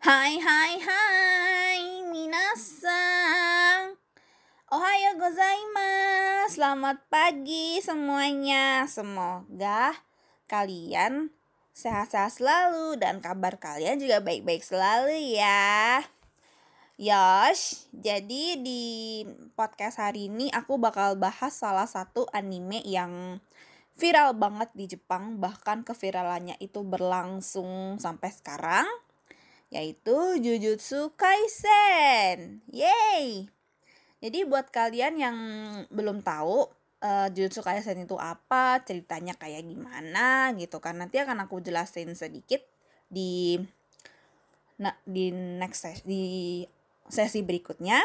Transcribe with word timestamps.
Hai 0.00 0.40
hai 0.40 0.80
hai 0.80 1.80
minasang 2.08 4.00
Ohayo 4.72 5.20
gozaimasu. 5.20 6.56
Selamat 6.56 7.04
pagi 7.12 7.84
semuanya. 7.84 8.88
Semoga 8.88 9.92
kalian 10.48 11.28
sehat-sehat 11.76 12.32
selalu 12.32 12.96
Dan 12.96 13.20
kabar 13.20 13.60
kalian 13.60 14.00
juga 14.00 14.24
baik-baik 14.24 14.64
selalu 14.64 15.36
ya. 15.36 16.00
Yosh, 16.96 17.84
jadi 17.92 18.56
di 18.56 19.20
podcast 19.52 20.00
hari 20.00 20.32
ini 20.32 20.48
aku 20.48 20.80
bakal 20.80 21.20
bahas 21.20 21.52
salah 21.52 21.84
satu 21.84 22.24
anime 22.32 22.80
yang 22.88 23.44
viral 24.00 24.32
banget 24.32 24.72
di 24.72 24.96
Jepang. 24.96 25.36
Bahkan 25.36 25.84
keviralannya 25.84 26.56
itu 26.56 26.80
berlangsung 26.88 28.00
sampai 28.00 28.32
sekarang 28.32 28.88
yaitu 29.70 30.42
Jujutsu 30.42 31.14
Kaisen. 31.14 32.60
Yay! 32.68 33.46
Jadi 34.20 34.44
buat 34.44 34.68
kalian 34.68 35.16
yang 35.16 35.36
belum 35.88 36.20
tahu 36.20 36.68
uh, 37.00 37.28
Jujutsu 37.32 37.64
Kaisen 37.64 38.04
itu 38.04 38.18
apa, 38.18 38.82
ceritanya 38.84 39.32
kayak 39.38 39.64
gimana 39.64 40.52
gitu 40.58 40.82
kan. 40.82 40.98
Nanti 40.98 41.22
akan 41.22 41.46
aku 41.46 41.62
jelasin 41.62 42.12
sedikit 42.18 42.60
di 43.08 43.56
nah, 44.76 44.92
di 45.06 45.32
next 45.32 45.86
sesi, 45.86 46.02
di 46.04 46.24
sesi 47.08 47.40
berikutnya. 47.40 48.02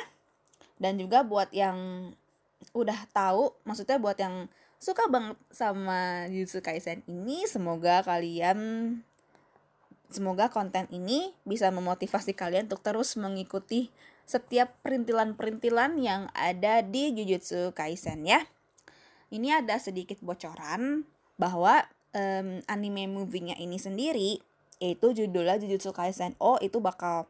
Dan 0.75 0.99
juga 0.99 1.23
buat 1.23 1.49
yang 1.55 2.11
udah 2.75 2.99
tahu, 3.15 3.51
maksudnya 3.63 3.95
buat 3.95 4.19
yang 4.19 4.51
suka 4.75 5.07
banget 5.09 5.39
sama 5.49 6.29
Jujutsu 6.29 6.61
Kaisen 6.61 7.01
ini. 7.09 7.43
Semoga 7.49 8.05
kalian 8.05 8.59
semoga 10.09 10.51
konten 10.51 10.85
ini 10.93 11.33
bisa 11.47 11.69
memotivasi 11.73 12.37
kalian 12.37 12.69
untuk 12.69 12.81
terus 12.85 13.17
mengikuti 13.17 13.89
setiap 14.25 14.73
perintilan-perintilan 14.81 16.01
yang 16.01 16.27
ada 16.33 16.81
di 16.81 17.13
Jujutsu 17.13 17.71
Kaisen 17.77 18.25
ya. 18.25 18.41
Ini 19.29 19.61
ada 19.61 19.77
sedikit 19.77 20.17
bocoran 20.21 21.05
bahwa 21.37 21.85
um, 22.13 22.61
anime 22.65 23.05
movie-nya 23.09 23.57
ini 23.61 23.77
sendiri 23.77 24.41
yaitu 24.81 25.15
judulnya 25.15 25.61
Jujutsu 25.61 25.93
Kaisen. 25.95 26.33
Oh 26.41 26.57
itu 26.59 26.81
bakal 26.81 27.29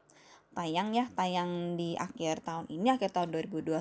tayang 0.56 0.96
ya 0.96 1.12
tayang 1.20 1.76
di 1.76 2.00
akhir 2.00 2.40
tahun 2.48 2.72
ini 2.72 2.96
akhir 2.96 3.12
tahun 3.12 3.36
2021 3.52 3.76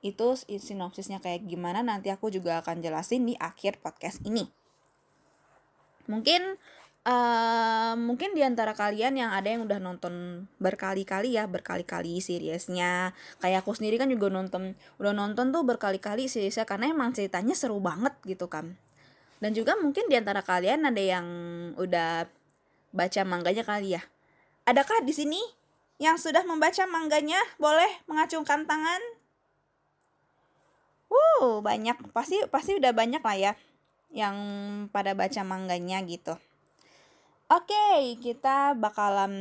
itu 0.00 0.26
sinopsisnya 0.56 1.20
kayak 1.20 1.44
gimana 1.44 1.84
nanti 1.84 2.08
aku 2.08 2.32
juga 2.32 2.64
akan 2.64 2.80
jelasin 2.80 3.28
di 3.28 3.36
akhir 3.36 3.84
podcast 3.84 4.24
ini. 4.24 4.48
Mungkin 6.08 6.56
uh, 7.06 7.94
mungkin 7.96 8.36
di 8.36 8.42
antara 8.44 8.76
kalian 8.76 9.16
yang 9.16 9.30
ada 9.32 9.48
yang 9.48 9.64
udah 9.64 9.80
nonton 9.80 10.44
berkali-kali 10.60 11.36
ya 11.36 11.48
berkali-kali 11.48 12.20
seriesnya. 12.20 13.16
Kayak 13.40 13.64
aku 13.64 13.76
sendiri 13.76 13.96
kan 13.96 14.10
juga 14.10 14.28
nonton 14.28 14.76
udah 15.00 15.12
nonton 15.14 15.54
tuh 15.54 15.62
berkali-kali 15.64 16.28
seriesnya 16.28 16.68
karena 16.68 16.92
emang 16.92 17.14
ceritanya 17.16 17.56
seru 17.56 17.80
banget 17.80 18.12
gitu 18.26 18.50
kan. 18.50 18.76
Dan 19.40 19.56
juga 19.56 19.72
mungkin 19.80 20.04
di 20.12 20.20
antara 20.20 20.44
kalian 20.44 20.84
ada 20.84 21.00
yang 21.00 21.26
udah 21.80 22.28
baca 22.92 23.20
mangganya 23.24 23.64
kali 23.64 23.96
ya. 23.96 24.02
Adakah 24.68 25.00
di 25.00 25.16
sini 25.16 25.40
yang 26.00 26.20
sudah 26.20 26.44
membaca 26.44 26.84
mangganya 26.84 27.40
boleh 27.56 27.88
mengacungkan 28.04 28.68
tangan. 28.68 29.00
Wuh, 31.08 31.64
banyak. 31.64 32.12
Pasti 32.12 32.36
pasti 32.52 32.76
udah 32.76 32.92
banyak 32.92 33.24
lah 33.24 33.36
ya 33.36 33.52
yang 34.10 34.36
pada 34.90 35.16
baca 35.16 35.40
mangganya 35.46 36.02
gitu. 36.04 36.36
Oke, 37.50 37.74
okay, 37.74 38.14
kita 38.22 38.78
bakalan 38.78 39.34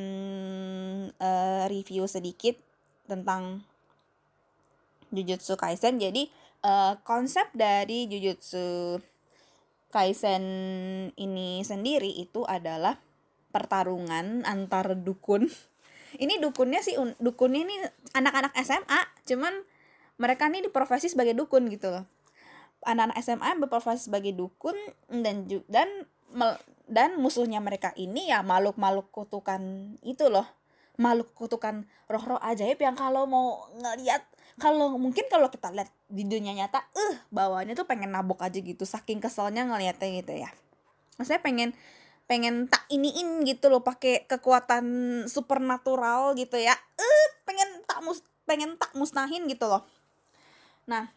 uh, 1.21 1.69
review 1.69 2.09
sedikit 2.09 2.57
tentang 3.05 3.61
Jujutsu 5.13 5.53
Kaisen. 5.53 6.01
Jadi 6.01 6.25
uh, 6.65 6.97
konsep 7.05 7.45
dari 7.53 8.09
Jujutsu 8.09 8.97
Kaisen 9.93 10.41
ini 11.21 11.61
sendiri 11.61 12.09
itu 12.09 12.49
adalah 12.49 12.97
pertarungan 13.53 14.41
antar 14.41 14.97
dukun 14.97 15.45
ini 16.23 16.41
dukunnya 16.41 16.81
sih 16.81 16.97
dukunnya 17.21 17.61
ini 17.61 17.77
anak-anak 18.17 18.57
SMA 18.61 19.01
cuman 19.29 19.53
mereka 20.17 20.49
nih 20.49 20.65
diprofesi 20.65 21.09
sebagai 21.09 21.33
dukun 21.33 21.69
gitu 21.69 21.89
loh 21.89 22.05
anak-anak 22.85 23.17
SMA 23.21 23.49
berprofesi 23.57 24.09
sebagai 24.09 24.37
dukun 24.37 24.77
dan 25.09 25.49
dan 25.65 25.89
dan 26.89 27.21
musuhnya 27.21 27.61
mereka 27.61 27.93
ini 27.93 28.33
ya 28.33 28.41
makhluk-makhluk 28.41 29.13
kutukan 29.13 29.93
itu 30.01 30.25
loh. 30.27 30.49
Makhluk 30.99 31.31
kutukan 31.37 31.87
roh-roh 32.11 32.41
ajaib 32.43 32.81
yang 32.81 32.97
kalau 32.97 33.23
mau 33.29 33.69
ngeliat 33.77 34.25
kalau 34.59 34.99
mungkin 34.99 35.23
kalau 35.31 35.47
kita 35.47 35.71
lihat 35.71 35.87
di 36.11 36.27
dunia 36.27 36.51
nyata 36.51 36.83
eh 36.91 36.99
uh, 36.99 37.15
bawahnya 37.31 37.77
tuh 37.77 37.87
pengen 37.87 38.11
nabok 38.11 38.43
aja 38.43 38.59
gitu. 38.59 38.83
Saking 38.83 39.23
keselnya 39.23 39.63
ngeliatnya 39.63 40.09
gitu 40.19 40.33
ya. 40.35 40.49
Saya 41.21 41.39
pengen 41.39 41.71
pengen 42.27 42.67
tak 42.67 42.83
iniin 42.91 43.45
gitu 43.47 43.71
loh 43.71 43.85
pakai 43.85 44.27
kekuatan 44.27 44.85
supernatural 45.29 46.35
gitu 46.35 46.59
ya. 46.59 46.75
Eh 46.75 47.05
uh, 47.05 47.27
pengen 47.47 47.69
tak 47.87 48.03
mus 48.03 48.25
pengen 48.43 48.75
tak 48.75 48.91
musnahin 48.97 49.47
gitu 49.47 49.69
loh. 49.69 49.85
Nah 50.89 51.07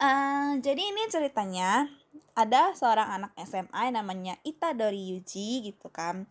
uh, 0.00 0.58
jadi 0.58 0.82
ini 0.82 1.06
ceritanya 1.12 1.99
ada 2.34 2.72
seorang 2.72 3.08
anak 3.20 3.32
SMA 3.44 3.92
namanya 3.92 4.38
Itadori 4.46 5.14
Yuji 5.14 5.70
gitu 5.72 5.92
kan. 5.92 6.24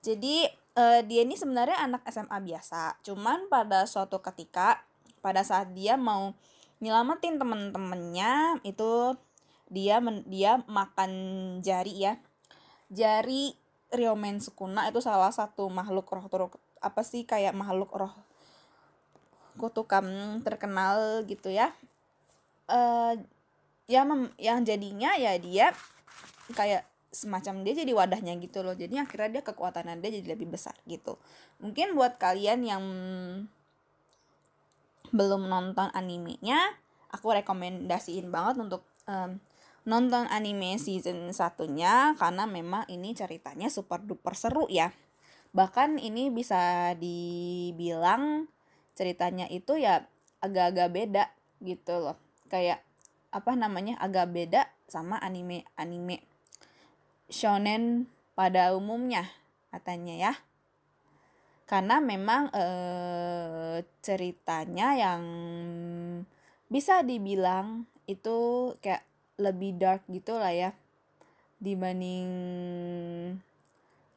Jadi 0.00 0.46
uh, 0.78 1.00
dia 1.02 1.26
ini 1.26 1.34
sebenarnya 1.34 1.82
anak 1.82 2.06
SMA 2.08 2.38
biasa. 2.38 3.02
Cuman 3.02 3.50
pada 3.50 3.84
suatu 3.84 4.22
ketika 4.22 4.86
pada 5.18 5.42
saat 5.42 5.74
dia 5.74 5.98
mau 5.98 6.32
nyelamatin 6.78 7.42
temen-temennya 7.42 8.62
itu 8.62 9.18
dia 9.68 9.98
men, 9.98 10.22
dia 10.30 10.62
makan 10.70 11.10
jari 11.60 11.94
ya. 12.06 12.14
Jari 12.88 13.52
Ryomen 13.92 14.40
Sukuna 14.40 14.88
itu 14.88 15.00
salah 15.00 15.32
satu 15.32 15.68
makhluk 15.68 16.08
roh 16.08 16.24
roh 16.28 16.52
apa 16.78 17.02
sih 17.02 17.26
kayak 17.26 17.56
makhluk 17.56 17.90
roh 17.92 18.14
kutukan 19.58 20.06
terkenal 20.46 21.26
gitu 21.26 21.50
ya. 21.50 21.74
Uh, 22.70 23.18
ya 23.88 24.04
mem, 24.04 24.30
yang 24.36 24.62
jadinya 24.62 25.16
ya 25.16 25.34
dia 25.40 25.72
kayak 26.52 26.84
semacam 27.08 27.64
dia 27.64 27.82
jadi 27.82 27.92
wadahnya 27.96 28.36
gitu 28.38 28.60
loh 28.60 28.76
jadi 28.76 29.02
akhirnya 29.02 29.40
dia 29.40 29.42
kekuatan 29.42 29.98
dia 30.04 30.10
jadi 30.12 30.36
lebih 30.36 30.52
besar 30.52 30.76
gitu 30.84 31.16
mungkin 31.58 31.96
buat 31.96 32.20
kalian 32.20 32.60
yang 32.68 32.84
belum 35.08 35.48
nonton 35.48 35.88
animenya 35.96 36.76
aku 37.08 37.32
rekomendasiin 37.32 38.28
banget 38.28 38.60
untuk 38.60 38.84
um, 39.08 39.40
nonton 39.88 40.28
anime 40.28 40.76
season 40.76 41.32
satunya 41.32 42.12
karena 42.20 42.44
memang 42.44 42.84
ini 42.92 43.16
ceritanya 43.16 43.72
super 43.72 44.04
duper 44.04 44.36
seru 44.36 44.68
ya. 44.68 44.92
Bahkan 45.56 45.96
ini 45.96 46.28
bisa 46.28 46.92
dibilang 47.00 48.44
ceritanya 48.92 49.48
itu 49.48 49.80
ya 49.80 50.04
agak-agak 50.44 50.88
beda 50.92 51.24
gitu 51.64 52.04
loh. 52.04 52.20
Kayak 52.52 52.84
apa 53.28 53.52
namanya 53.54 54.00
agak 54.00 54.32
beda 54.32 54.68
sama 54.88 55.20
anime-anime 55.20 56.24
shonen 57.28 58.08
pada 58.32 58.72
umumnya 58.72 59.28
katanya 59.68 60.14
ya. 60.16 60.32
Karena 61.68 62.00
memang 62.00 62.48
eh, 62.56 63.84
ceritanya 64.00 64.96
yang 64.96 65.22
bisa 66.72 67.04
dibilang 67.04 67.84
itu 68.08 68.72
kayak 68.80 69.04
lebih 69.36 69.76
dark 69.76 70.02
gitu 70.08 70.36
lah 70.36 70.52
ya 70.52 70.70
dibanding 71.60 72.30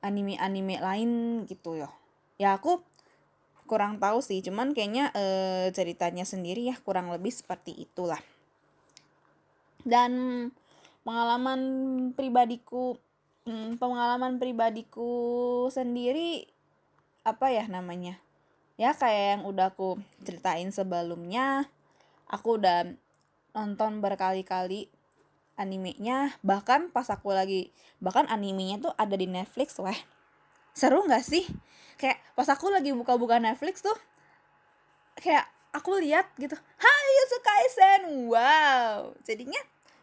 anime-anime 0.01 0.77
lain 0.81 1.11
gitu 1.45 1.77
ya 1.77 1.89
ya 2.41 2.57
aku 2.57 2.81
kurang 3.69 4.01
tahu 4.01 4.19
sih 4.19 4.41
cuman 4.43 4.73
kayaknya 4.73 5.13
e, 5.13 5.23
ceritanya 5.71 6.25
sendiri 6.25 6.73
ya 6.73 6.75
kurang 6.81 7.13
lebih 7.13 7.31
seperti 7.31 7.71
itulah 7.77 8.19
dan 9.87 10.11
pengalaman 11.01 11.61
pribadiku 12.13 12.97
hmm, 13.45 13.81
pengalaman 13.81 14.37
pribadiku 14.37 15.67
sendiri 15.73 16.45
apa 17.21 17.53
ya 17.53 17.65
namanya? 17.69 18.17
Ya 18.77 18.97
kayak 18.97 19.37
yang 19.37 19.43
udah 19.45 19.73
aku 19.73 20.01
ceritain 20.25 20.73
sebelumnya 20.73 21.69
aku 22.25 22.57
udah 22.57 22.97
nonton 23.51 23.99
berkali-kali 23.99 24.87
animenya 25.59 26.33
bahkan 26.41 26.89
pas 26.89 27.05
aku 27.11 27.35
lagi 27.35 27.69
bahkan 28.01 28.25
animenya 28.31 28.81
tuh 28.81 28.93
ada 28.97 29.13
di 29.13 29.29
Netflix 29.29 29.77
weh. 29.77 29.97
Seru 30.73 31.03
nggak 31.05 31.21
sih? 31.21 31.45
Kayak 31.99 32.17
pas 32.33 32.49
aku 32.49 32.73
lagi 32.73 32.95
buka-buka 32.95 33.37
Netflix 33.37 33.85
tuh 33.85 33.93
kayak 35.19 35.45
aku 35.71 35.99
lihat 36.03 36.31
gitu 36.35 36.55
Hai 36.55 37.11
Kaisen. 37.41 38.27
Wow. 38.27 39.15
Jadinya 39.23 39.59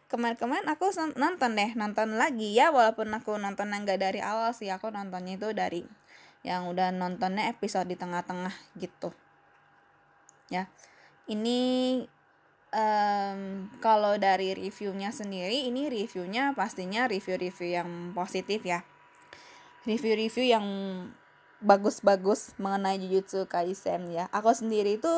kemarin-kemarin 0.09 0.65
aku 0.65 0.89
nonton 1.15 1.53
deh 1.53 1.71
nonton 1.77 2.17
lagi 2.17 2.57
ya 2.57 2.73
walaupun 2.73 3.13
aku 3.13 3.37
nonton 3.37 3.69
yang 3.69 3.85
gak 3.85 4.01
dari 4.01 4.19
awal 4.19 4.49
sih 4.57 4.73
aku 4.73 4.89
nontonnya 4.89 5.37
itu 5.37 5.53
dari 5.53 5.85
yang 6.41 6.65
udah 6.65 6.89
nontonnya 6.89 7.53
episode 7.53 7.85
di 7.85 7.93
tengah-tengah 7.93 8.53
gitu. 8.81 9.13
Ya 10.49 10.65
ini 11.29 12.01
um, 12.73 13.69
kalau 13.77 14.17
dari 14.17 14.57
reviewnya 14.57 15.13
sendiri 15.13 15.69
ini 15.69 15.93
reviewnya 15.93 16.57
pastinya 16.57 17.05
review-review 17.05 17.69
yang 17.77 17.89
positif 18.17 18.65
ya. 18.65 18.81
Review-review 19.85 20.45
yang 20.49 20.65
bagus-bagus 21.61 22.55
mengenai 22.57 22.97
Jujutsu 22.97 23.45
Kaisen 23.45 24.09
ya. 24.09 24.25
Aku 24.33 24.49
sendiri 24.55 24.97
itu 24.97 25.13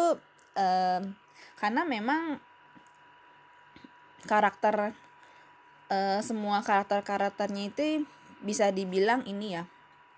um, 0.57 1.13
karena 1.59 1.81
memang 1.86 2.42
karakter 4.25 4.94
uh, 5.92 6.19
semua 6.24 6.62
karakter-karakternya 6.62 7.74
itu 7.74 8.06
bisa 8.42 8.74
dibilang 8.74 9.21
ini 9.30 9.62
ya 9.62 9.63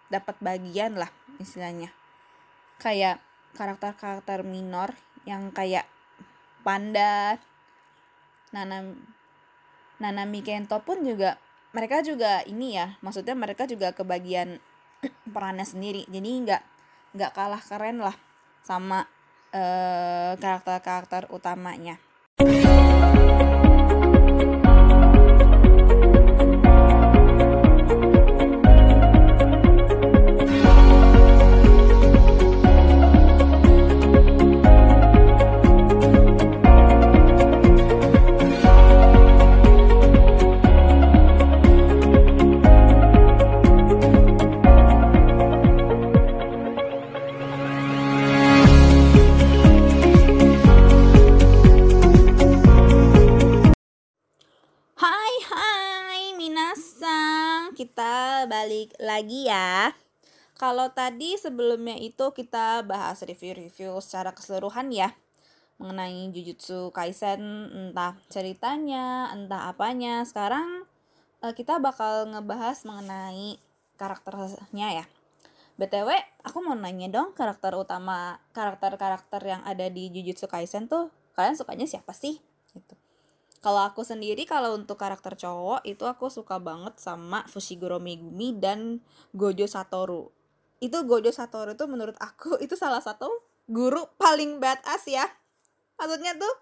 dapat 0.07 0.37
bagian 0.39 0.95
lah 0.95 1.11
istilahnya. 1.41 1.91
Kayak 2.79 3.19
karakter-karakter 3.57 4.45
minor 4.45 4.95
yang 5.23 5.51
kayak 5.51 5.87
Panda, 6.63 7.37
Nana 8.55 8.95
Nana 9.99 10.23
Mikento 10.23 10.79
pun 10.83 11.03
juga 11.03 11.35
mereka 11.73 12.05
juga 12.05 12.45
ini 12.45 12.77
ya 12.77 12.95
maksudnya 13.01 13.33
mereka 13.35 13.65
juga 13.65 13.91
kebagian 13.91 14.61
perannya 15.33 15.65
sendiri. 15.67 16.07
Jadi 16.07 16.29
nggak 16.47 16.63
nggak 17.13 17.31
kalah 17.35 17.61
keren 17.61 17.99
lah 17.99 18.15
sama 18.63 19.05
uh, 19.53 20.33
karakter-karakter 20.41 21.29
utamanya. 21.29 22.01
Kalau 60.63 60.87
tadi 60.95 61.35
sebelumnya 61.35 61.99
itu 61.99 62.31
kita 62.31 62.87
bahas 62.87 63.19
review-review 63.19 63.99
secara 63.99 64.31
keseluruhan 64.31 64.95
ya 64.95 65.11
mengenai 65.75 66.31
Jujutsu 66.31 66.87
Kaisen 66.95 67.67
entah 67.67 68.15
ceritanya, 68.31 69.27
entah 69.35 69.67
apanya. 69.67 70.23
Sekarang 70.23 70.87
eh, 71.43 71.51
kita 71.51 71.83
bakal 71.83 72.31
ngebahas 72.31 72.79
mengenai 72.87 73.59
karakternya 73.99 75.03
ya. 75.03 75.05
BTW, 75.75 76.15
aku 76.47 76.63
mau 76.63 76.79
nanya 76.79 77.11
dong 77.11 77.35
karakter 77.35 77.75
utama, 77.75 78.39
karakter-karakter 78.55 79.43
yang 79.43 79.67
ada 79.67 79.91
di 79.91 80.15
Jujutsu 80.15 80.47
Kaisen 80.47 80.87
tuh 80.87 81.11
kalian 81.35 81.59
sukanya 81.59 81.83
siapa 81.83 82.15
sih? 82.15 82.39
Gitu. 82.71 82.95
Kalau 83.59 83.83
aku 83.83 84.07
sendiri 84.07 84.47
kalau 84.47 84.79
untuk 84.79 84.95
karakter 84.95 85.35
cowok 85.35 85.83
itu 85.83 86.07
aku 86.07 86.31
suka 86.31 86.55
banget 86.55 86.95
sama 87.03 87.43
Fushiguro 87.51 87.99
Megumi 87.99 88.55
dan 88.55 89.03
Gojo 89.35 89.67
Satoru. 89.67 90.42
Itu 90.83 91.07
Gojo 91.07 91.31
Satoru 91.31 91.79
itu 91.79 91.87
menurut 91.87 92.19
aku 92.19 92.59
itu 92.65 92.75
salah 92.75 92.99
satu 92.99 93.31
guru 93.71 94.03
paling 94.19 94.59
badass 94.59 95.07
ya. 95.07 95.23
Maksudnya 95.95 96.35
tuh 96.35 96.53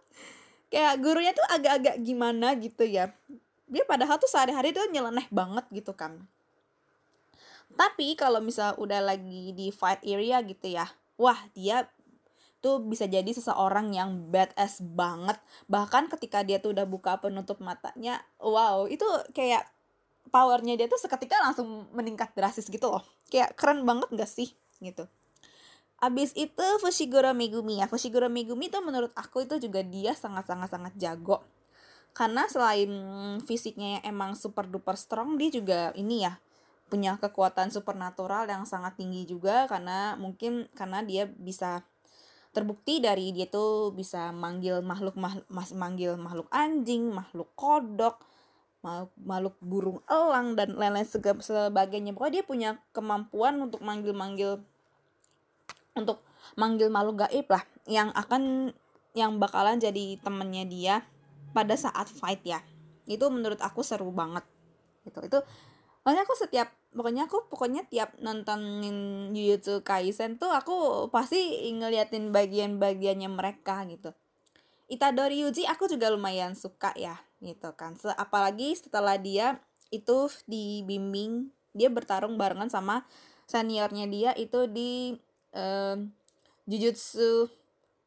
kayak 0.70 1.02
gurunya 1.02 1.34
tuh 1.34 1.48
agak-agak 1.50 1.98
gimana 2.06 2.54
gitu 2.62 2.86
ya. 2.86 3.10
Dia 3.66 3.84
padahal 3.90 4.22
tuh 4.22 4.30
sehari-hari 4.30 4.78
tuh 4.78 4.86
nyeleneh 4.94 5.26
banget 5.34 5.66
gitu 5.74 5.98
kan. 5.98 6.22
Tapi 7.74 8.20
kalau 8.20 8.44
misal 8.44 8.76
udah 8.78 9.02
lagi 9.02 9.56
di 9.56 9.72
fight 9.72 10.04
area 10.04 10.44
gitu 10.44 10.76
ya, 10.76 10.92
wah 11.16 11.40
dia 11.56 11.88
tuh 12.62 12.78
bisa 12.86 13.10
jadi 13.10 13.28
seseorang 13.34 13.90
yang 13.92 14.30
badass 14.30 14.86
banget 14.86 15.42
bahkan 15.66 16.06
ketika 16.06 16.46
dia 16.46 16.62
tuh 16.62 16.78
udah 16.78 16.86
buka 16.86 17.18
penutup 17.18 17.58
matanya 17.58 18.22
wow 18.38 18.86
itu 18.86 19.04
kayak 19.34 19.66
powernya 20.30 20.78
dia 20.78 20.86
tuh 20.86 21.02
seketika 21.02 21.42
langsung 21.42 21.90
meningkat 21.96 22.36
drastis 22.38 22.70
gitu 22.70 22.92
loh. 22.92 23.04
Kayak 23.34 23.58
keren 23.58 23.82
banget 23.88 24.12
gak 24.14 24.30
sih? 24.30 24.54
Gitu. 24.78 25.10
Abis 26.02 26.34
itu 26.34 26.66
Fushiguro 26.82 27.34
Megumi 27.34 27.82
ya. 27.82 27.90
Fushiguro 27.90 28.30
Megumi 28.30 28.70
tuh 28.70 28.82
menurut 28.82 29.14
aku 29.14 29.46
itu 29.46 29.58
juga 29.58 29.82
dia 29.86 30.14
sangat-sangat-sangat 30.14 30.98
jago. 30.98 31.46
Karena 32.12 32.50
selain 32.50 32.92
fisiknya 33.46 34.02
yang 34.02 34.18
emang 34.18 34.32
super 34.36 34.68
duper 34.68 35.00
strong 35.00 35.40
Dia 35.40 35.48
juga 35.48 35.80
ini 35.96 36.28
ya 36.28 36.36
punya 36.92 37.16
kekuatan 37.16 37.72
supernatural 37.72 38.50
yang 38.50 38.66
sangat 38.66 38.98
tinggi 38.98 39.30
juga. 39.30 39.70
Karena 39.70 40.18
mungkin 40.18 40.68
karena 40.74 41.06
dia 41.06 41.30
bisa 41.30 41.86
terbukti 42.52 43.00
dari 43.00 43.32
dia 43.32 43.48
tuh 43.48 43.96
bisa 43.96 44.36
manggil 44.36 44.84
makhluk 44.84 45.16
makhluk 45.16 45.48
manggil 45.72 46.20
makhluk 46.20 46.52
anjing 46.52 47.08
makhluk 47.08 47.48
kodok 47.56 48.20
makhluk, 48.82 49.56
burung 49.62 50.02
elang 50.10 50.58
dan 50.58 50.74
lain-lain 50.74 51.06
sebagainya. 51.06 52.18
Pokoknya 52.18 52.42
dia 52.42 52.46
punya 52.46 52.70
kemampuan 52.92 53.62
untuk 53.62 53.82
manggil-manggil 53.86 54.62
untuk 55.94 56.24
manggil 56.58 56.90
makhluk 56.90 57.28
gaib 57.28 57.48
lah 57.52 57.64
yang 57.86 58.10
akan 58.18 58.74
yang 59.14 59.38
bakalan 59.38 59.78
jadi 59.78 60.18
temennya 60.24 60.66
dia 60.66 60.96
pada 61.54 61.78
saat 61.78 62.10
fight 62.10 62.42
ya. 62.42 62.60
Itu 63.06 63.30
menurut 63.30 63.62
aku 63.62 63.86
seru 63.86 64.10
banget 64.10 64.44
gitu. 65.06 65.22
Itu 65.22 65.40
makanya 66.02 66.26
aku 66.26 66.34
setiap 66.34 66.74
pokoknya 66.92 67.30
aku 67.30 67.46
pokoknya 67.48 67.86
tiap 67.86 68.18
nontonin 68.18 69.30
Jujutsu 69.32 69.86
Kaisen 69.86 70.42
tuh 70.42 70.50
aku 70.50 71.08
pasti 71.14 71.70
ngeliatin 71.70 72.34
bagian-bagiannya 72.34 73.30
mereka 73.30 73.86
gitu. 73.86 74.10
Itadori 74.92 75.46
Yuji 75.46 75.70
aku 75.70 75.88
juga 75.88 76.12
lumayan 76.12 76.52
suka 76.52 76.92
ya 77.00 77.16
gitu 77.42 77.74
kan. 77.74 77.98
Apalagi 78.16 78.78
setelah 78.78 79.18
dia 79.18 79.60
itu 79.92 80.32
dibimbing 80.48 81.52
dia 81.76 81.92
bertarung 81.92 82.40
barengan 82.40 82.72
sama 82.72 83.04
seniornya 83.50 84.08
dia 84.08 84.32
itu 84.40 84.70
di 84.72 85.20
um, 85.52 86.08
Jujutsu 86.70 87.52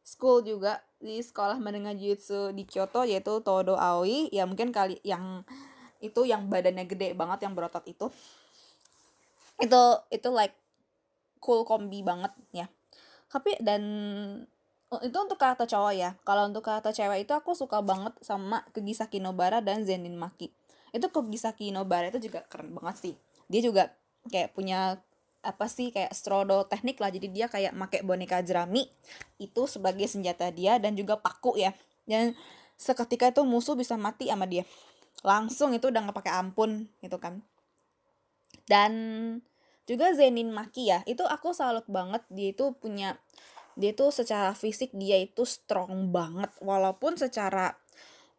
School 0.04 0.44
juga 0.44 0.80
di 1.00 1.20
sekolah 1.20 1.60
menengah 1.60 1.96
Jujutsu 1.96 2.52
di 2.56 2.64
Kyoto 2.64 3.04
yaitu 3.04 3.40
Todo 3.44 3.76
Aoi. 3.76 4.32
Ya 4.32 4.48
mungkin 4.48 4.72
kali 4.72 5.00
yang 5.04 5.44
itu 6.00 6.28
yang 6.28 6.48
badannya 6.48 6.84
gede 6.88 7.12
banget 7.16 7.44
yang 7.48 7.56
berotot 7.56 7.84
itu. 7.88 8.08
Itu 9.60 9.82
itu 10.12 10.28
like 10.32 10.56
cool 11.40 11.64
kombi 11.64 12.00
banget 12.00 12.32
ya. 12.52 12.68
Tapi 13.28 13.56
dan 13.60 13.82
itu 15.02 15.16
untuk 15.16 15.40
karakter 15.40 15.66
cowok 15.66 15.94
ya? 15.96 16.10
Kalau 16.22 16.46
untuk 16.46 16.62
karakter 16.62 16.92
cewek 16.92 17.26
itu 17.26 17.32
aku 17.34 17.56
suka 17.56 17.80
banget 17.80 18.14
sama 18.20 18.62
Kegisaki 18.70 19.18
Nobara 19.18 19.64
dan 19.64 19.82
Zenin 19.82 20.14
Maki. 20.14 20.52
Itu 20.94 21.10
Kegisaki 21.10 21.74
Nobara 21.74 22.12
itu 22.12 22.30
juga 22.30 22.46
keren 22.46 22.70
banget 22.76 22.96
sih. 23.00 23.14
Dia 23.48 23.60
juga 23.64 23.82
kayak 24.30 24.54
punya 24.54 25.00
apa 25.44 25.68
sih 25.68 25.92
kayak 25.92 26.12
strodo 26.16 26.64
teknik 26.68 26.98
lah. 26.98 27.12
Jadi 27.12 27.28
dia 27.32 27.46
kayak 27.46 27.76
make 27.76 28.00
boneka 28.00 28.40
jerami 28.40 28.88
itu 29.36 29.68
sebagai 29.68 30.08
senjata 30.08 30.48
dia 30.54 30.80
dan 30.80 30.96
juga 30.96 31.20
paku 31.20 31.56
ya. 31.60 31.76
Dan 32.08 32.36
seketika 32.76 33.30
itu 33.30 33.42
musuh 33.44 33.76
bisa 33.76 33.94
mati 33.94 34.28
sama 34.28 34.48
dia. 34.48 34.64
Langsung 35.24 35.72
itu 35.76 35.88
udah 35.88 36.00
nggak 36.08 36.16
pakai 36.16 36.34
ampun 36.36 36.88
gitu 37.04 37.20
kan. 37.20 37.44
Dan 38.64 38.92
juga 39.84 40.16
Zenin 40.16 40.48
Maki 40.48 40.88
ya 40.88 41.04
itu 41.04 41.22
aku 41.22 41.52
salut 41.52 41.84
banget. 41.86 42.24
Dia 42.32 42.56
itu 42.56 42.72
punya 42.80 43.20
dia 43.74 43.90
itu 43.90 44.06
secara 44.14 44.54
fisik 44.54 44.94
dia 44.94 45.18
itu 45.18 45.42
strong 45.42 46.14
banget. 46.14 46.50
Walaupun 46.62 47.18
secara 47.18 47.74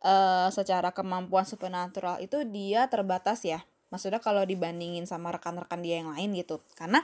uh, 0.04 0.48
secara 0.51 0.96
kemampuan 0.96 1.44
supernatural 1.44 2.24
itu 2.24 2.44
dia 2.48 2.88
terbatas 2.88 3.44
ya. 3.44 3.63
Maksudnya 3.92 4.24
kalau 4.24 4.44
dibandingin 4.48 5.04
sama 5.08 5.32
rekan-rekan 5.36 5.84
dia 5.84 6.01
yang 6.04 6.12
lain 6.15 6.32
gitu. 6.36 6.63
Karena 6.80 7.04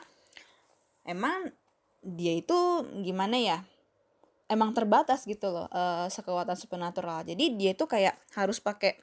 emang 1.04 1.52
dia 2.02 2.34
itu 2.34 2.58
gimana 3.06 3.38
ya 3.38 3.58
emang 4.50 4.74
terbatas 4.74 5.24
gitu 5.24 5.52
loh 5.52 5.68
uh, 5.72 6.08
sekekuatan 6.08 6.56
supernatural. 6.56 7.28
Jadi 7.28 7.56
dia 7.60 7.72
itu 7.76 7.84
kayak 7.84 8.16
harus 8.36 8.64
pakai 8.64 8.96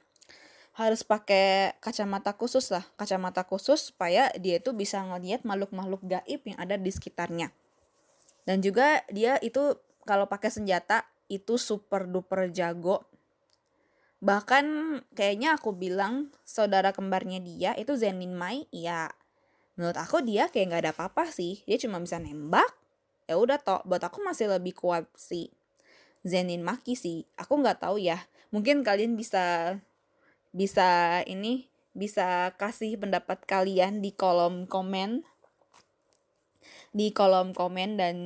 harus 0.78 1.02
pakai 1.02 1.76
kacamata 1.85 2.32
khusus 2.32 2.73
lah. 2.73 2.85
Kacamata 2.97 3.44
khusus 3.44 3.92
supaya 3.92 4.32
dia 4.40 4.56
itu 4.56 4.73
bisa 4.73 5.04
ngelihat 5.04 5.44
makhluk-makhluk 5.44 6.00
gaib 6.06 6.40
yang 6.49 6.58
ada 6.58 6.80
di 6.80 6.88
sekitarnya 6.88 7.52
dan 8.49 8.64
juga 8.64 9.05
dia 9.12 9.37
itu 9.45 9.76
kalau 10.09 10.25
pakai 10.25 10.49
senjata 10.49 11.05
itu 11.28 11.61
super 11.61 12.09
duper 12.09 12.49
jago. 12.49 13.05
Bahkan 14.25 14.64
kayaknya 15.12 15.61
aku 15.61 15.76
bilang 15.76 16.33
saudara 16.49 16.97
kembarnya 16.97 17.45
dia 17.45 17.76
itu 17.76 17.93
Zenin 18.00 18.33
Mai 18.33 18.64
ya 18.73 19.12
menurut 19.76 20.00
aku 20.00 20.25
dia 20.25 20.49
kayak 20.49 20.73
nggak 20.73 20.83
ada 20.88 20.93
apa-apa 20.97 21.28
sih. 21.28 21.61
Dia 21.69 21.76
cuma 21.76 22.00
bisa 22.00 22.17
nembak. 22.17 22.73
Ya 23.28 23.37
udah 23.37 23.61
toh 23.61 23.85
buat 23.85 24.00
aku 24.00 24.25
masih 24.25 24.49
lebih 24.49 24.73
kuat 24.73 25.05
si 25.12 25.52
Zenin 26.25 26.64
Maki 26.64 26.97
sih. 26.97 27.28
Aku 27.37 27.61
nggak 27.61 27.85
tahu 27.85 28.00
ya. 28.00 28.17
Mungkin 28.49 28.81
kalian 28.81 29.12
bisa 29.12 29.76
bisa 30.57 31.21
ini 31.28 31.69
bisa 31.93 32.57
kasih 32.57 32.97
pendapat 32.97 33.45
kalian 33.45 34.00
di 34.00 34.17
kolom 34.17 34.64
komen 34.64 35.21
di 36.99 37.14
kolom 37.14 37.55
komen 37.55 37.95
dan 37.95 38.17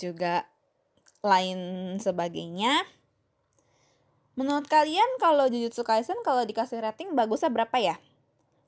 juga 0.00 0.48
lain 1.20 1.92
sebagainya. 2.00 2.88
Menurut 4.32 4.64
kalian 4.64 5.20
kalau 5.20 5.44
Jujutsu 5.52 5.84
Kaisen 5.84 6.16
kalau 6.24 6.48
dikasih 6.48 6.80
rating 6.80 7.12
bagusnya 7.12 7.52
berapa 7.52 7.76
ya? 7.76 8.00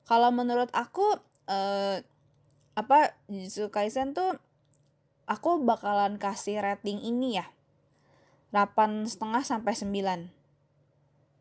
Kalau 0.05 0.29
menurut 0.29 0.69
aku 0.77 1.17
uh, 1.49 1.97
apa 2.77 3.17
Jujutsu 3.25 3.73
Kaisen 3.73 4.13
tuh 4.13 4.37
aku 5.25 5.57
bakalan 5.65 6.21
kasih 6.21 6.61
rating 6.61 7.01
ini 7.01 7.41
ya. 7.41 7.49
Delapan 8.53 9.09
setengah 9.09 9.41
sampai 9.41 9.73
sembilan. 9.73 10.29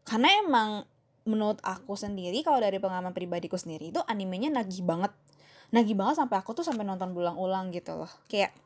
Karena 0.09 0.29
emang 0.41 0.89
menurut 1.29 1.61
aku 1.61 1.93
sendiri 1.93 2.41
kalau 2.41 2.65
dari 2.65 2.81
pengalaman 2.81 3.13
pribadiku 3.13 3.61
sendiri 3.61 3.93
itu 3.93 4.01
animenya 4.09 4.49
nagih 4.49 4.81
banget 4.81 5.13
nagih 5.69 5.97
banget 5.97 6.25
sampai 6.25 6.41
aku 6.41 6.57
tuh 6.57 6.65
sampai 6.65 6.85
nonton 6.85 7.13
berulang-ulang 7.13 7.69
gitu 7.75 7.97
loh. 7.97 8.11
Kayak 8.31 8.57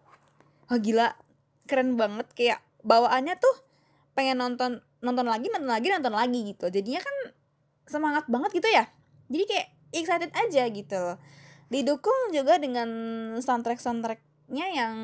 oh 0.70 0.78
gila 0.78 1.14
keren 1.66 1.98
banget. 1.98 2.26
Kayak 2.34 2.58
bawaannya 2.86 3.38
tuh 3.38 3.54
pengen 4.12 4.38
nonton 4.38 4.82
nonton 5.02 5.26
lagi 5.26 5.50
nonton 5.50 5.70
lagi 5.70 5.88
nonton 5.90 6.14
lagi 6.14 6.40
gitu. 6.54 6.66
Jadinya 6.70 7.00
kan 7.02 7.16
semangat 7.86 8.24
banget 8.30 8.50
gitu 8.54 8.68
ya. 8.70 8.86
Jadi 9.32 9.44
kayak 9.48 9.68
excited 9.92 10.32
aja 10.32 10.62
gitu 10.70 10.96
loh. 10.96 11.18
Didukung 11.72 12.30
juga 12.30 12.60
dengan 12.60 12.88
soundtrack 13.40 13.80
soundtracknya 13.80 14.66
yang 14.70 14.96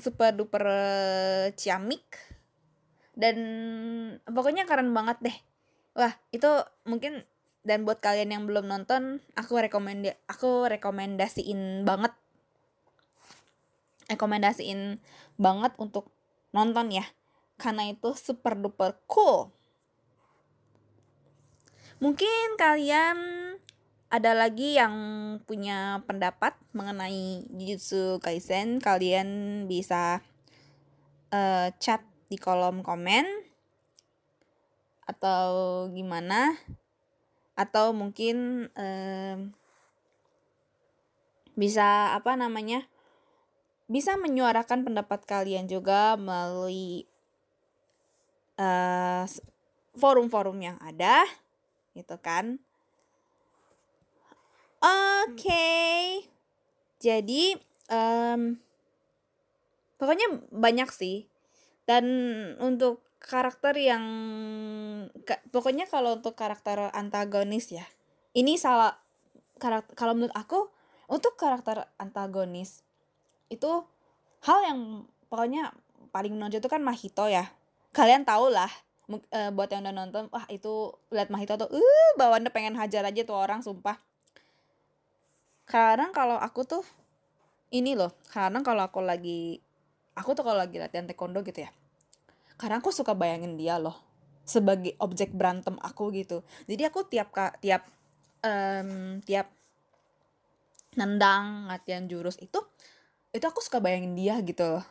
super 0.00 0.34
duper 0.34 0.64
ciamik. 1.54 2.04
Dan 3.18 3.38
pokoknya 4.26 4.66
keren 4.66 4.94
banget 4.94 5.18
deh. 5.22 5.36
Wah 5.98 6.14
itu 6.30 6.46
mungkin 6.86 7.26
dan 7.68 7.84
buat 7.84 8.00
kalian 8.00 8.32
yang 8.32 8.44
belum 8.48 8.64
nonton 8.64 9.20
aku 9.36 9.60
rekomend 9.60 10.16
aku 10.24 10.64
rekomendasiin 10.72 11.84
banget. 11.84 12.16
Rekomendasiin 14.08 14.96
banget 15.36 15.76
untuk 15.76 16.08
nonton 16.56 16.88
ya. 16.88 17.04
Karena 17.60 17.84
itu 17.92 18.16
super 18.16 18.56
duper 18.56 18.96
cool. 19.04 19.52
Mungkin 22.00 22.56
kalian 22.56 23.18
ada 24.08 24.32
lagi 24.32 24.80
yang 24.80 24.94
punya 25.44 26.00
pendapat 26.08 26.56
mengenai 26.72 27.44
Jujutsu 27.52 28.16
Kaisen, 28.24 28.80
kalian 28.80 29.28
bisa 29.68 30.24
uh, 31.28 31.68
chat 31.76 32.00
di 32.32 32.40
kolom 32.40 32.80
komen. 32.80 33.28
Atau 35.04 35.88
gimana 35.92 36.56
atau 37.58 37.90
mungkin 37.90 38.70
uh, 38.78 39.36
bisa 41.58 42.14
apa 42.14 42.38
namanya 42.38 42.86
bisa 43.90 44.14
menyuarakan 44.14 44.86
pendapat 44.86 45.26
kalian 45.26 45.66
juga 45.66 46.14
melalui 46.14 47.10
uh, 48.62 49.26
forum-forum 49.98 50.62
yang 50.62 50.78
ada 50.78 51.26
gitu 51.98 52.14
kan 52.22 52.62
Oke. 54.78 55.50
Okay. 55.50 56.02
Jadi 57.02 57.58
um, 57.90 58.62
pokoknya 59.98 60.46
banyak 60.54 60.86
sih. 60.94 61.26
Dan 61.82 62.06
untuk 62.62 63.02
karakter 63.18 63.74
yang 63.76 64.04
pokoknya 65.50 65.90
kalau 65.90 66.18
untuk 66.18 66.38
karakter 66.38 66.90
antagonis 66.94 67.70
ya. 67.74 67.86
Ini 68.34 68.54
salah 68.56 68.94
karakter 69.58 69.94
kalau 69.98 70.14
menurut 70.14 70.34
aku 70.34 70.70
untuk 71.10 71.34
karakter 71.34 71.88
antagonis 71.98 72.86
itu 73.48 73.82
hal 74.44 74.58
yang 74.64 74.80
pokoknya 75.32 75.74
paling 76.14 76.36
menonjol 76.38 76.62
itu 76.62 76.70
kan 76.70 76.82
Mahito 76.84 77.26
ya. 77.26 77.50
Kalian 77.92 78.22
tau 78.22 78.52
lah 78.52 78.70
uh, 79.08 79.50
buat 79.52 79.68
yang 79.72 79.88
udah 79.88 79.94
nonton 79.96 80.28
wah 80.28 80.44
itu 80.52 80.92
lihat 81.08 81.32
Mahito 81.32 81.56
tuh 81.56 81.68
uh 81.72 82.10
bawaannya 82.20 82.52
pengen 82.52 82.76
hajar 82.76 83.02
aja 83.08 83.24
tuh 83.24 83.36
orang 83.36 83.64
sumpah 83.64 83.96
kadang 85.68 86.12
kalau 86.12 86.36
aku 86.36 86.64
tuh 86.64 86.84
ini 87.72 87.96
loh 87.96 88.12
kadang 88.32 88.64
kalau 88.64 88.84
aku 88.84 89.00
lagi 89.00 89.60
aku 90.16 90.36
tuh 90.36 90.44
kalau 90.44 90.60
lagi 90.60 90.80
latihan 90.80 91.08
taekwondo 91.08 91.40
gitu 91.44 91.64
ya 91.64 91.70
kadang 92.58 92.82
aku 92.82 92.90
suka 92.90 93.14
bayangin 93.14 93.56
dia 93.56 93.78
loh 93.78 93.96
sebagai 94.44 94.96
objek 95.00 95.32
berantem 95.32 95.78
aku 95.80 96.10
gitu 96.12 96.42
jadi 96.66 96.92
aku 96.92 97.06
tiap 97.06 97.30
tiap 97.62 97.86
um, 98.42 99.22
tiap 99.22 99.48
nendang 100.98 101.70
latihan 101.70 102.04
jurus 102.10 102.36
itu 102.42 102.58
itu 103.30 103.44
aku 103.44 103.62
suka 103.62 103.78
bayangin 103.78 104.18
dia 104.18 104.40
gitu 104.42 104.66
loh 104.66 104.84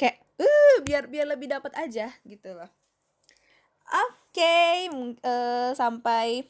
kayak 0.00 0.18
uh 0.40 0.76
biar 0.82 1.10
biar 1.10 1.26
lebih 1.28 1.50
dapat 1.52 1.74
aja 1.76 2.08
gitu 2.24 2.54
loh 2.54 2.70
oke 3.92 4.32
okay, 4.32 4.88
uh, 5.26 5.74
sampai 5.76 6.48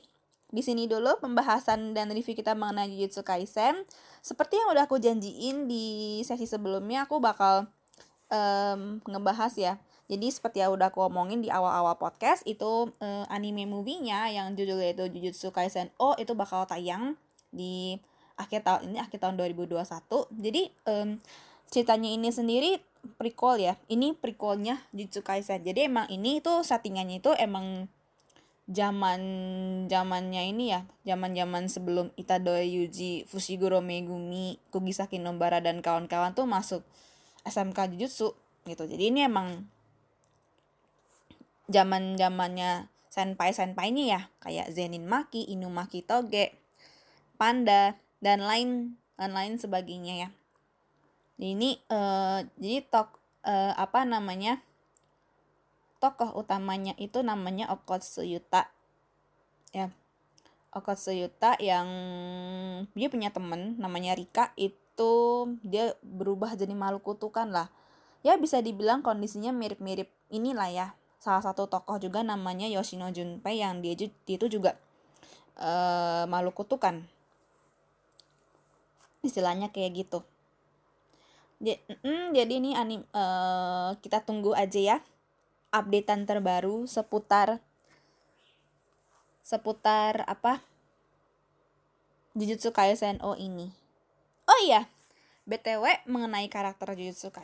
di 0.48 0.64
sini 0.64 0.88
dulu 0.88 1.20
pembahasan 1.20 1.92
dan 1.92 2.08
review 2.08 2.32
kita 2.32 2.56
mengenai 2.56 2.88
Jujutsu 2.88 3.20
Kaisen. 3.20 3.84
Seperti 4.24 4.56
yang 4.56 4.72
udah 4.72 4.88
aku 4.88 4.96
janjiin 4.96 5.68
di 5.68 6.20
sesi 6.24 6.48
sebelumnya, 6.48 7.04
aku 7.04 7.20
bakal 7.20 7.68
um, 8.32 9.04
ngebahas 9.04 9.52
ya. 9.60 9.76
Jadi 10.08 10.32
seperti 10.32 10.64
yang 10.64 10.72
udah 10.72 10.88
aku 10.88 11.04
omongin 11.04 11.44
di 11.44 11.52
awal-awal 11.52 12.00
podcast, 12.00 12.40
itu 12.48 12.88
uh, 12.88 13.24
anime 13.28 13.68
movie-nya 13.68 14.32
yang 14.32 14.56
judulnya 14.56 14.96
itu 14.96 15.04
Jujutsu 15.12 15.52
Kaisen 15.52 15.92
O 16.00 16.16
itu 16.16 16.32
bakal 16.32 16.64
tayang 16.64 17.20
di 17.52 18.00
akhir 18.40 18.64
tahun 18.64 18.88
ini, 18.88 18.98
akhir 19.04 19.20
tahun 19.20 19.36
2021. 19.36 19.84
Jadi 20.40 20.62
um, 20.88 21.20
ceritanya 21.68 22.08
ini 22.08 22.28
sendiri 22.32 22.80
prequel 23.20 23.60
ya. 23.60 23.74
Ini 23.92 24.16
prequelnya 24.16 24.80
Jujutsu 24.96 25.20
Kaisen. 25.20 25.60
Jadi 25.60 25.92
emang 25.92 26.08
ini 26.08 26.40
itu 26.40 26.64
settingannya 26.64 27.20
itu 27.20 27.36
emang 27.36 27.92
zaman 28.68 29.20
zamannya 29.88 30.52
ini 30.52 30.76
ya 30.76 30.84
zaman 31.08 31.32
zaman 31.32 31.72
sebelum 31.72 32.12
Itadori 32.20 32.68
Yuji 32.68 33.24
Fushiguro 33.24 33.80
Megumi 33.80 34.60
Kugisaki 34.68 35.16
Nobara 35.16 35.64
dan 35.64 35.80
kawan-kawan 35.80 36.36
tuh 36.36 36.44
masuk 36.44 36.84
SMK 37.48 37.96
Jujutsu 37.96 38.36
gitu 38.68 38.84
jadi 38.84 39.08
ini 39.08 39.24
emang 39.24 39.64
zaman 41.68 42.16
zamannya 42.16 42.88
senpai 43.12 43.52
senpainya 43.52 44.04
ya. 44.04 44.20
Kayak 44.40 44.72
Zenin 44.72 45.04
Maki 45.04 45.46
Inumaki 45.52 46.00
Toge 46.02 46.56
Panda 47.36 47.94
dan 48.18 48.42
lain 48.42 48.98
dan 49.14 49.36
lain 49.36 49.60
sebagainya 49.60 50.26
ya. 50.26 50.28
Ini 51.38 51.78
uh, 51.86 52.42
jadi 52.58 52.82
tok 52.90 53.14
uh, 53.46 53.72
apa 53.78 54.02
namanya 54.02 54.58
tokoh 56.02 56.34
utamanya 56.34 56.98
itu 56.98 57.22
namanya 57.22 57.70
Okotsuyuta 57.70 58.66
ya. 59.70 59.94
Okotsuyuta 60.74 61.56
yang 61.62 61.88
dia 62.92 63.08
punya 63.08 63.30
temen 63.30 63.78
namanya 63.78 64.18
Rika 64.18 64.50
itu 64.58 65.14
dia 65.62 65.94
berubah 66.02 66.58
jadi 66.58 66.74
makhluk 66.74 67.14
kutukan 67.14 67.50
lah. 67.54 67.70
Ya 68.26 68.34
bisa 68.34 68.58
dibilang 68.58 69.06
kondisinya 69.06 69.54
mirip-mirip 69.54 70.10
inilah 70.26 70.70
ya 70.74 70.97
salah 71.18 71.42
satu 71.42 71.66
tokoh 71.66 71.98
juga 71.98 72.22
namanya 72.22 72.70
Yoshino 72.70 73.10
Junpei 73.10 73.58
yang 73.58 73.82
dia 73.82 73.94
itu 73.98 74.46
juga 74.46 74.78
uh, 75.58 76.24
makhluk 76.30 76.64
kutukan 76.64 77.02
istilahnya 79.22 79.74
kayak 79.74 80.06
gitu. 80.06 80.22
Jadi, 81.58 81.82
mm, 82.06 82.38
jadi 82.38 82.52
ini 82.54 82.70
anim 82.78 83.02
uh, 83.10 83.98
kita 83.98 84.22
tunggu 84.22 84.54
aja 84.54 84.78
ya 84.78 84.96
updatean 85.74 86.24
terbaru 86.24 86.86
seputar 86.86 87.58
seputar 89.42 90.22
apa? 90.28 90.62
Jujutsu 92.38 92.70
Kaisen 92.70 93.18
O 93.26 93.34
ini. 93.34 93.74
Oh 94.46 94.58
iya, 94.62 94.86
BTW 95.50 96.06
mengenai 96.06 96.46
karakter 96.46 96.94
Jujutsu 96.94 97.34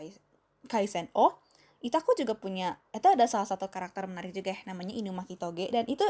Kaisen 0.70 1.10
O, 1.16 1.34
itu 1.84 1.92
aku 1.92 2.16
juga 2.16 2.32
punya, 2.32 2.80
itu 2.96 3.04
ada 3.04 3.28
salah 3.28 3.44
satu 3.44 3.68
karakter 3.68 4.08
menarik 4.08 4.32
juga 4.32 4.56
ya, 4.56 4.60
namanya 4.64 4.96
Inumaki 4.96 5.36
Toge. 5.36 5.68
Dan 5.68 5.84
itu, 5.84 6.04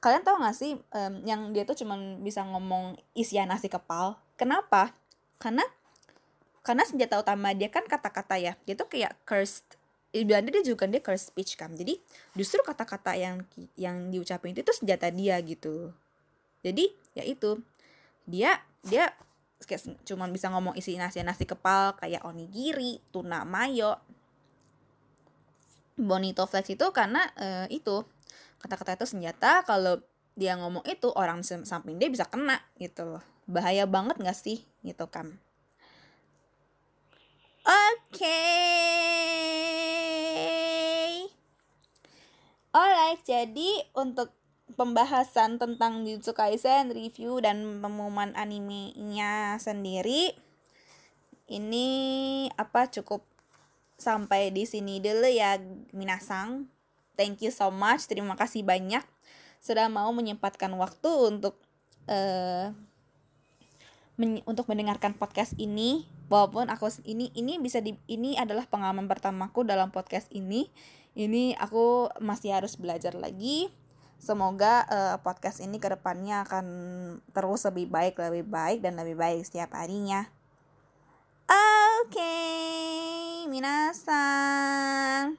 kalian 0.00 0.24
tahu 0.24 0.40
gak 0.40 0.56
sih, 0.56 0.80
um, 0.80 1.14
yang 1.28 1.52
dia 1.52 1.68
tuh 1.68 1.76
cuman 1.76 2.24
bisa 2.24 2.40
ngomong 2.48 2.96
isian 3.12 3.52
nasi 3.52 3.68
kepal. 3.68 4.16
Kenapa? 4.40 4.96
Karena, 5.36 5.68
karena 6.64 6.88
senjata 6.88 7.20
utama 7.20 7.52
dia 7.52 7.68
kan 7.68 7.84
kata-kata 7.84 8.40
ya, 8.40 8.56
dia 8.64 8.72
tuh 8.72 8.88
kayak 8.88 9.12
cursed 9.28 9.76
Belanda 10.12 10.52
dia 10.52 10.60
juga 10.60 10.84
dia 10.84 11.00
curse 11.00 11.32
speech 11.32 11.56
kan 11.56 11.72
jadi 11.72 11.96
justru 12.36 12.60
kata-kata 12.60 13.16
yang 13.16 13.48
yang 13.80 14.12
diucapin 14.12 14.52
itu 14.52 14.60
itu 14.60 14.72
senjata 14.76 15.08
dia 15.08 15.40
gitu 15.40 15.88
jadi 16.60 16.92
ya 17.16 17.24
itu 17.24 17.56
dia 18.28 18.60
dia 18.84 19.08
kayak 19.64 20.04
cuman 20.04 20.28
bisa 20.28 20.52
ngomong 20.52 20.76
isi 20.76 21.00
nasi 21.00 21.24
nasi 21.24 21.48
kepal 21.48 21.96
kayak 21.96 22.28
onigiri 22.28 23.00
tuna 23.08 23.48
mayo 23.48 23.96
bonito 25.98 26.46
flex 26.48 26.72
itu 26.72 26.88
karena 26.92 27.26
uh, 27.36 27.66
itu 27.68 28.04
kata-kata 28.62 28.96
itu 29.00 29.06
senjata 29.06 29.64
kalau 29.66 30.00
dia 30.32 30.56
ngomong 30.56 30.86
itu 30.88 31.12
orang 31.12 31.44
samping 31.44 32.00
dia 32.00 32.08
bisa 32.08 32.24
kena 32.24 32.60
gitu 32.80 33.04
loh 33.04 33.22
bahaya 33.44 33.84
banget 33.84 34.16
gak 34.22 34.38
sih 34.38 34.64
gitu 34.80 35.04
kan 35.12 35.36
oke 37.68 38.00
okay. 38.16 38.32
alright 42.72 43.20
jadi 43.26 43.92
untuk 43.92 44.32
pembahasan 44.74 45.60
tentang 45.60 46.02
Jujutsu 46.02 46.32
Kaisen, 46.32 46.90
review 46.90 47.38
dan 47.44 47.80
pengumuman 47.84 48.32
animenya 48.34 49.60
sendiri. 49.60 50.32
Ini 51.52 51.88
apa 52.56 52.88
cukup 52.88 53.28
sampai 54.02 54.50
di 54.50 54.66
sini 54.66 54.98
dulu 54.98 55.30
ya 55.30 55.62
Minasang. 55.94 56.66
Thank 57.14 57.46
you 57.46 57.54
so 57.54 57.70
much. 57.70 58.10
Terima 58.10 58.34
kasih 58.34 58.66
banyak 58.66 59.06
sudah 59.62 59.86
mau 59.86 60.10
menyempatkan 60.10 60.74
waktu 60.74 61.10
untuk 61.30 61.54
uh, 62.10 62.74
men 64.18 64.42
untuk 64.42 64.66
mendengarkan 64.66 65.14
podcast 65.14 65.54
ini. 65.62 66.10
Walaupun 66.26 66.66
aku 66.66 66.90
ini 67.06 67.30
ini 67.38 67.62
bisa 67.62 67.78
di 67.78 67.94
ini 68.10 68.34
adalah 68.34 68.66
pengalaman 68.66 69.06
pertamaku 69.06 69.62
dalam 69.62 69.94
podcast 69.94 70.26
ini. 70.34 70.66
Ini 71.14 71.54
aku 71.60 72.10
masih 72.18 72.56
harus 72.56 72.74
belajar 72.80 73.12
lagi 73.14 73.70
Semoga 74.22 74.86
uh, 74.86 75.18
podcast 75.18 75.58
ini 75.58 75.82
ke 75.82 75.90
depannya 75.90 76.46
akan 76.46 76.66
terus 77.34 77.66
lebih 77.66 77.90
baik, 77.90 78.22
lebih 78.22 78.46
baik, 78.46 78.78
dan 78.78 78.94
lebih 78.94 79.18
baik 79.18 79.42
setiap 79.42 79.74
harinya. 79.74 80.30
Oke, 81.50 82.14
okay, 82.14 83.11
minasan. 83.52 85.36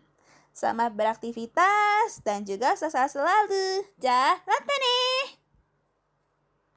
Selamat 0.54 0.94
beraktivitas 0.94 2.22
dan 2.22 2.46
juga 2.46 2.78
sukses 2.78 3.10
selalu. 3.10 3.90
Jalan 3.98 4.62